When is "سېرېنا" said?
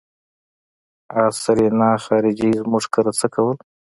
1.41-1.89